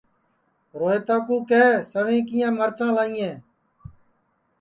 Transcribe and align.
روہیتا 0.79 1.17
کُُو 1.25 1.37
کیہ 1.49 1.65
سویں 1.91 2.21
کِیا 2.27 2.47
مرچاں 2.57 2.91
لائیں 2.95 3.35